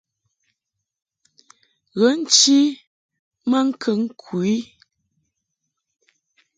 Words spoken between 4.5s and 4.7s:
i.